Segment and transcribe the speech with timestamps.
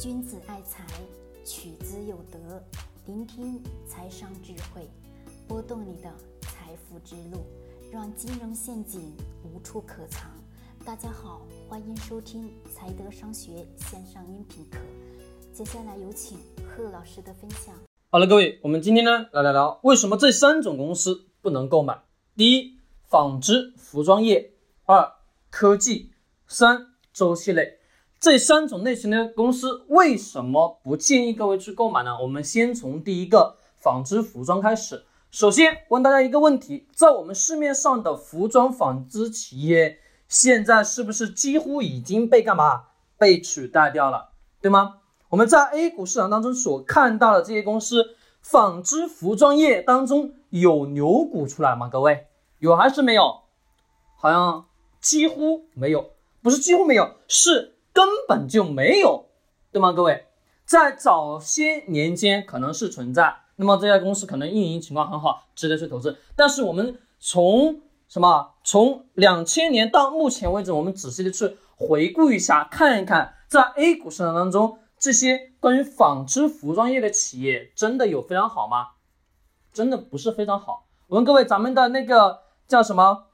[0.00, 0.84] 君子爱财，
[1.44, 2.60] 取之有德。
[3.06, 4.90] 聆听财商智慧，
[5.46, 7.46] 拨动你的财富之路，
[7.92, 10.28] 让金融陷阱无处可藏。
[10.84, 14.78] 大家好，欢迎收听财德商学线上音频课。
[15.52, 17.72] 接下来有请贺老师的分享。
[18.10, 22.02] 好了，各位，我们今天呢来聊聊为什么这三种公司不能购买。
[22.36, 24.54] 第一，纺织服装业；
[24.86, 25.14] 二，
[25.50, 26.10] 科技；
[26.48, 27.78] 三，周期类。
[28.24, 32.16] 这三种类型的公司为什么不建议各位去购买呢？
[32.22, 35.04] 我们先从第一个纺织服装开始。
[35.30, 42.84] 首先问大家一个问题：在我们市面上的服装纺织企业，现在是不是几乎已经被干嘛
[43.18, 44.30] 被取代掉了？
[44.62, 45.00] 对吗？
[45.28, 51.90] 我们在 A 股市场当中所看到的这些公司，纺织服装业当中有牛股出来吗？
[51.90, 52.28] 各位
[52.58, 53.42] 有还是没有？
[54.16, 54.64] 好像
[55.02, 56.12] 几乎没有，
[56.42, 57.72] 不是几乎没有，是。
[57.94, 59.30] 根本就没有，
[59.72, 59.92] 对吗？
[59.92, 60.26] 各位，
[60.66, 66.18] 在早些年间可能是存在，那么这家公司可能运营情况很好，值得去投资。
[66.34, 68.50] 但是我们从什么？
[68.64, 78.88] 从两千年到目前为止，我们仔细的去回顾一下，看一看，在 A 股市场当中，这些关于纺织服装业的企业真的有非常好吗？
[79.72, 80.86] 真的不是非常好。
[81.06, 83.26] 我问各位，咱们的那个叫什么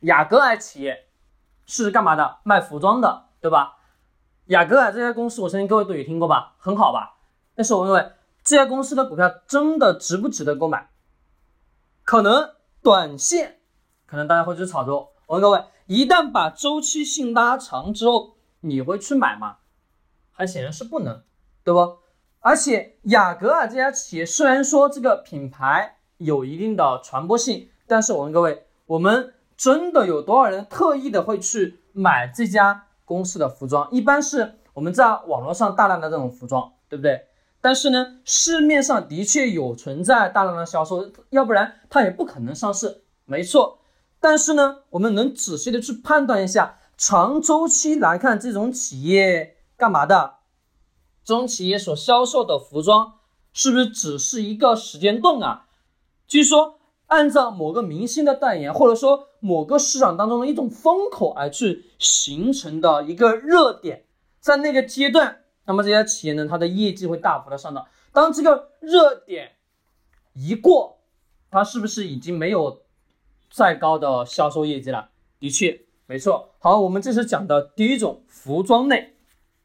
[0.00, 1.06] 雅戈尔企业
[1.64, 2.38] 是干嘛的？
[2.42, 3.23] 卖服装的。
[3.44, 3.76] 对吧？
[4.46, 7.18] 雅戈尔这家公司，我相信各位都有听过吧，很好吧？
[7.54, 10.88] 但是我问各位，这家公司的股票真的值不值得购买？
[12.04, 13.58] 可能短线，
[14.06, 15.12] 可能大家会去炒作。
[15.26, 19.58] 我问各位，一旦把周期性拉长之后，你会去买吗？
[20.32, 21.22] 很显然是不能，
[21.62, 21.98] 对不？
[22.40, 32.83] 而且雅戈尔这家企业虽然说这个品牌有一定的传播性，但是我问各位，我们真的有多少人特意的会去买这家？
[33.04, 37.26] 公司的服装一般是我们在网络上大量的这种服装，对不对？
[37.60, 43.78] 但是呢，市面上的确有存在大量的销售，要不然它也不可能上市，没错。
[44.20, 50.34] 但是呢，我们能仔细的去判断一下，长周期来看，这种企业干嘛的？
[51.24, 53.14] 这种企业所销售的服装
[53.52, 55.66] 是不是只是一个时间段啊？
[56.26, 56.80] 据说。
[57.08, 64.06] 按照某个明星的代言，或者说某个市场当中的一种风口而去形成的一个热点，
[64.40, 67.86] 在那个阶段，那么这家企业呢，它的业绩会大幅的上涨。
[68.10, 69.56] 当这个热点
[70.32, 71.00] 一过，
[71.50, 72.80] 它是不是已经没有
[73.50, 75.10] 再高的销售业绩了？
[75.38, 76.54] 的确，没错。
[76.58, 79.14] 好，我们这是讲的第一种服装类，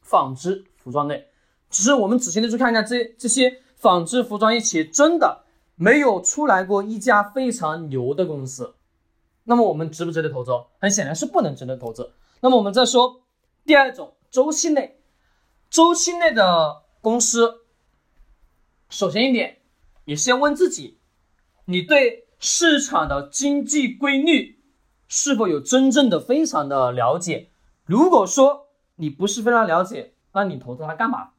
[0.00, 1.28] 纺织服装类。
[1.70, 5.44] 只是我们仔细的去看一下这这些纺织服装业企业，真的。
[5.76, 8.74] 没有出来过一家非常牛的公司，
[9.44, 10.52] 那么我们值不值得投资？
[10.78, 12.12] 很显然是不能值得投资。
[12.40, 13.22] 那么我们再说
[13.64, 15.00] 第二种周期内，
[15.68, 17.62] 周期内的公司，
[18.88, 19.58] 首先一点，
[20.04, 20.98] 你先问自己，
[21.64, 24.62] 你对市场的经济规律
[25.08, 27.50] 是否有真正的非常的了解？
[27.84, 31.30] 如果说你不是非常了解，那你投资它干嘛？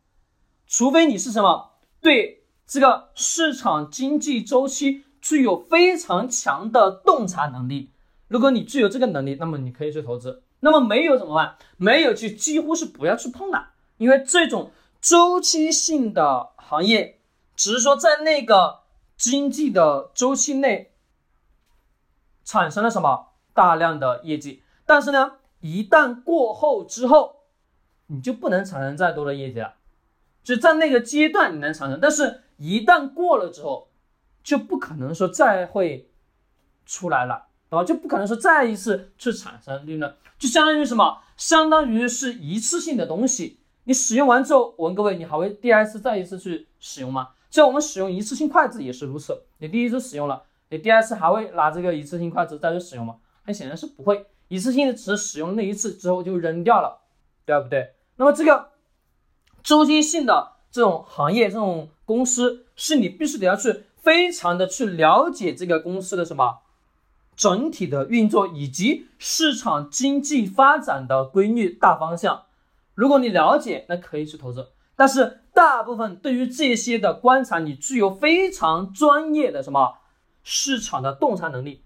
[0.68, 2.40] 除非你是什么对。
[2.68, 7.92] 这个市场经济周期具有非常强的洞察能力。
[8.28, 10.44] 如果你具有这个能力，那么你可以去投资。
[10.62, 11.58] 那么没有怎么办？
[11.78, 13.68] 没有就几乎是不要去碰的，
[13.98, 17.20] 因为这种周期性的行业，
[17.56, 18.80] 只是说在那个
[19.16, 20.94] 经济的周期内
[22.44, 27.44] 产生了什么大量的业绩，但是呢，一旦过后之后，
[28.08, 29.76] 你就不能产生再多的业绩了。
[30.44, 32.42] 就在那个阶段你能产生，但是。
[32.64, 33.90] 一旦过了之后，
[34.44, 36.10] 就不可能说再会
[36.86, 37.84] 出来了，对吧？
[37.84, 41.22] 就不可能说再一次去产生利润，就相当于什么？
[41.38, 47.30] 相当于是一次性的东西，你使用完之后，我问各位，你还会第二次再一次去使用吗？
[47.50, 53.18] 像我们使用一次性筷子也是如此，你第一次使用了，你第二次还会拿这个一次性筷子再去使用吗？
[53.44, 57.02] 很显然是不会，一次性的只使用那一次之后就扔掉了，
[57.46, 57.94] 对不对？
[58.18, 58.70] 那么这个
[59.64, 61.90] 周期性的这种行业，这种。
[62.04, 66.62] 公司是你必须得要去非常的去了解这个公司的什么
[67.36, 72.44] 整体的运作以及市场经济发展的规律大方向。
[72.96, 74.70] 如果你了解，那可以去投资。
[74.96, 80.00] 但是大部分对于这些的观察，你具有非常专业的什么
[80.44, 81.84] 市场的洞察能力，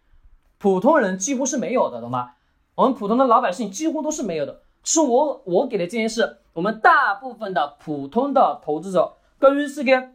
[0.57, 2.31] 普通人几乎是没有的，懂吗？
[2.75, 4.61] 我们普通的老百姓几乎都是没有的。
[4.83, 10.09] 是我我给的建议是，我们大部分的普通的投资者关于这个。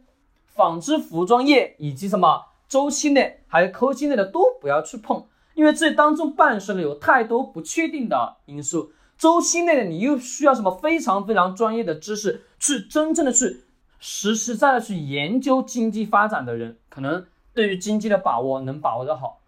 [0.53, 5.25] 纺织服装业以及什么周期内还有科技类的都不要去碰，
[5.55, 8.93] 因为这当中伴随着有太多不确定的因素。
[9.17, 13.63] 周期内的你又需要什么非常非常专业的知识，去真正的去
[13.99, 19.41] 实实在在去研究经济发展的人，可能对于经济的把握能把握的好。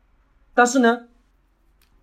[0.54, 1.08] 但是呢，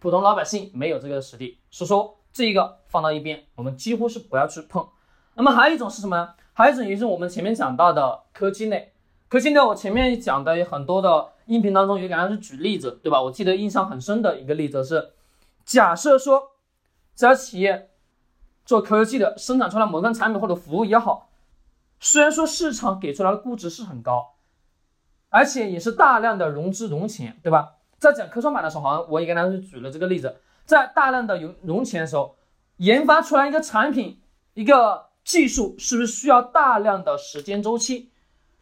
[0.01, 4.89] 普通老百姓没有这个实力，所以说这一个放到一边，我们几乎是不要去碰。
[5.35, 6.31] 那么还有一种是什么呢？
[6.53, 8.90] 还有一种也是我们前面讲到的科技类。
[9.31, 13.23] 可现在我前面讲的很多的音频当中也给大家是举例子，对吧？
[13.23, 15.13] 我记得印象很深的一个例子是，
[15.65, 16.57] 假设说
[17.15, 17.91] 这家企业
[18.65, 21.31] 做科技的，生产出来某种产品或者服务也好，
[22.01, 24.35] 虽然说市场给出来的估值是很高，
[25.29, 27.75] 而且也是大量的融资融钱，对吧？
[28.01, 32.37] 在讲科创板的时候，好像我也跟大家举了这个例子，在大量的融融钱的时候，
[32.79, 34.21] 研发出来一个产品、
[34.55, 38.10] 一个技术，是不是需要大量的时间周期？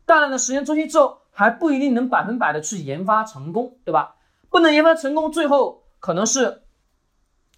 [0.08, 4.16] 大量的实验周期之后，还不一定能百分百的去研发成功，对吧？
[4.48, 6.62] 不能研发成功，最后可能是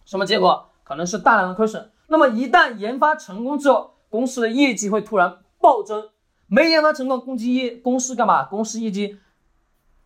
[0.04, 0.68] 什么结果？
[0.82, 1.92] 可能是大量的亏损。
[2.08, 6.08] 那么一旦研发成功之后，公司的业绩会突然暴增；
[6.48, 8.42] 没研发成功，公司业公司干嘛？
[8.42, 9.20] 公司业绩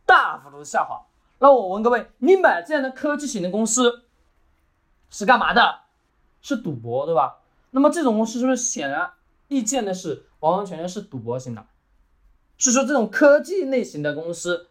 [0.04, 1.00] 大幅度下滑。
[1.38, 4.04] 那我问各位，你买这样的科技型的公司
[5.08, 5.80] 是干嘛的？
[6.42, 7.38] 是赌博，对吧？
[7.70, 9.10] 那么这种公司是不是显而
[9.48, 11.64] 易见的是完完全全是赌博型的？
[12.56, 14.68] 是说这种科技类型的公司，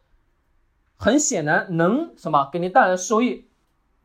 [0.96, 3.50] 很显然能什么给你带来收益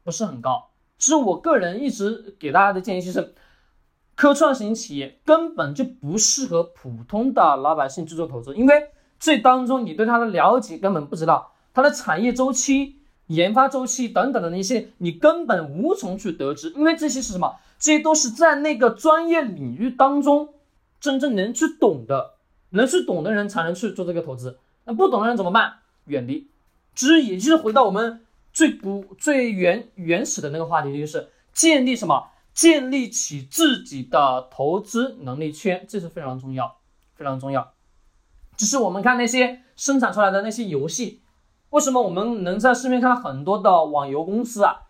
[0.02, 0.70] 不是很高。
[0.98, 3.34] 其实我个人一直给大家的建议就是，
[4.16, 8.90] 科创型企业根本就不适合普通的老百姓去做投资，因为
[9.20, 11.52] 这当中你对它的了解根本不知道。
[11.72, 12.96] 它的产业周期、
[13.28, 17.54] 研发周期等等的那些，你根本无从去得知，因为这些是什么？
[17.78, 20.54] 这些都是在那个专业领域当中
[20.98, 22.37] 真正能去懂的，
[22.70, 24.58] 能去懂的人才能去做这个投资。
[24.84, 25.74] 那不懂的人怎么办？
[26.06, 26.48] 远离。
[26.94, 32.28] 其实也就是回到我们最古、最原原始的那个话题，就是建立什么？
[32.52, 36.78] 建立起自己的投资能力圈，这是非常重要、
[37.14, 37.72] 非常重要。
[38.56, 41.22] 只是我们看那些生产出来的那些游戏。
[41.70, 44.82] 为什么我们能在市面看到很多的网游公司啊？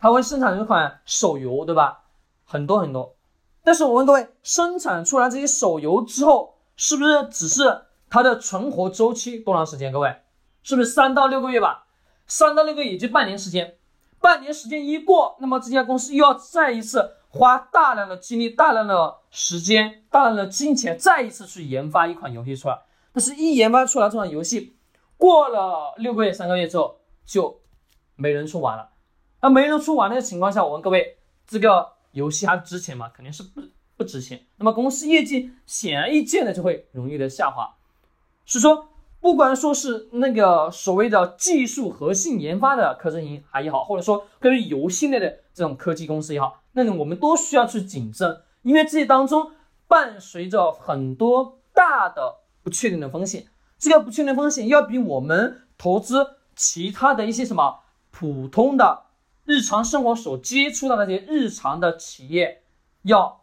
[0.00, 2.00] 它会生产一款手游，对吧？
[2.44, 3.14] 很多很多。
[3.62, 9.92] 但是我问各位，生产出来这些手游之后，是不是只是它的存活周期多长时间？
[9.92, 10.22] 各位，
[10.62, 11.88] 是不是三到六个月吧？
[12.26, 13.74] 三到六个月也就半年时间。
[14.20, 22.78] 半年时间一过，那么这家公司又要再一次花大量的精力、大量的时间、大量的金钱，再一次去研发一款游戏出来。
[23.12, 24.76] 但是，一研发出来这款游戏，
[25.16, 27.60] 过了六个月、三个月之后，就
[28.14, 28.90] 没人去玩了。
[29.42, 33.10] 那没人去玩的情况下，我问各位，这个游戏还值钱吗？
[33.12, 33.62] 肯定是不
[33.98, 34.46] 不值钱。
[34.56, 37.76] 那么公司业绩显而易见的就会容易的下滑。
[38.46, 38.88] 是说，
[39.20, 49.50] 不管说是那个所谓的技术核心研发的科技型还也好，或者说关于游戏类的这种科技公司也好，那我们都需要去谨慎，因为这些当中
[49.86, 53.48] 伴随着很多大的不确定的风险。
[53.78, 57.80] 这个不确定风险要比我们投资其他的一些什么
[58.10, 59.04] 普通的
[59.44, 62.62] 日常生活所接触到那些日常的企业
[63.02, 63.42] 要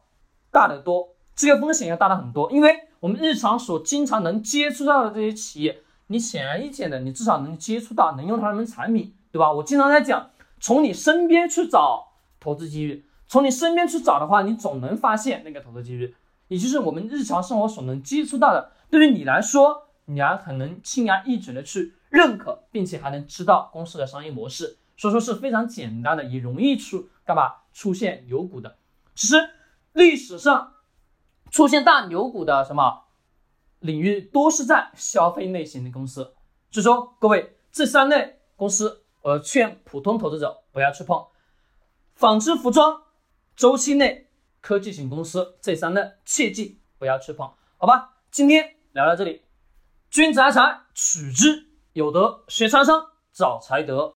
[0.55, 9.51] 大得多，这个风险要大的很多，因为我们日常所经常能接触到的这些企业，你显而易见的，你至少能接触到，能用他们产品，对吧？
[9.51, 10.29] 我经常在讲，
[10.61, 16.15] 从你身边去找投资机遇，从你身边去找的话，你总能发现那个投资机遇，
[16.47, 19.83] 也就是我们日常生活所能接触到的，对于你来说。
[20.07, 28.75] 你还很能轻而易举的去认可，并且还能知道公司的商业模式，所以说是非常简单的，也容易出干嘛出现牛股的。
[29.15, 29.49] 其实
[29.95, 30.73] 历史上
[31.49, 33.05] 出现大牛股的什么
[33.79, 36.35] 领域，都是在消费类型的公司。
[36.69, 41.25] 所以说各位这三类公司，我劝普通投资者不要去碰。
[42.13, 43.03] 纺织服装、
[43.55, 48.15] 周期内、科技型公司这三类，切记不要去碰，好吧？
[48.29, 49.43] 今天聊到这里。
[50.09, 54.13] 君子爱财，取之有德；学财商，找财德。